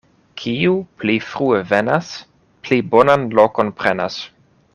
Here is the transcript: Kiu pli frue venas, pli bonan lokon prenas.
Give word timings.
Kiu 0.43 0.71
pli 1.01 1.17
frue 1.25 1.59
venas, 1.73 2.09
pli 2.65 2.81
bonan 2.95 3.29
lokon 3.41 3.71
prenas. 3.83 4.19